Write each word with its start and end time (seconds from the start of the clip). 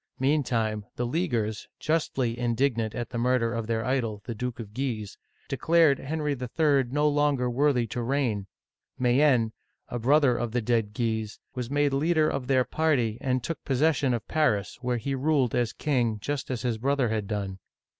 Meantime, 0.17 0.83
the 0.95 1.05
Leaguers, 1.05 1.67
justly 1.79 2.35
indignant 2.39 2.95
at 2.95 3.11
the 3.11 3.19
murder 3.19 3.53
of 3.53 3.67
their 3.67 3.85
idol, 3.85 4.19
the 4.25 4.33
Duke 4.33 4.59
of 4.59 4.73
Guise, 4.73 5.15
declared 5.47 5.99
Henry 5.99 6.31
III. 6.31 6.85
no 6.89 7.07
longer 7.07 7.47
worthy 7.51 7.85
to 7.85 8.01
reign. 8.01 8.47
Mayenne 8.97 9.19
(ma 9.19 9.23
yen'), 9.23 9.53
a 9.89 9.99
brother 9.99 10.35
of 10.35 10.53
the 10.53 10.61
dead 10.63 10.95
Guises, 10.95 11.39
was 11.53 11.69
made 11.69 11.93
leader 11.93 12.27
of 12.27 12.47
their 12.47 12.63
party, 12.63 13.19
and 13.21 13.43
took 13.43 13.63
possession 13.63 14.15
of 14.15 14.27
Paris, 14.27 14.79
where 14.81 14.97
he 14.97 15.13
ruled 15.13 15.53
as 15.53 15.71
king 15.71 16.17
just 16.19 16.49
as 16.49 16.63
his 16.63 16.79
brother 16.79 17.09
had 17.09 17.27
done. 17.27 17.59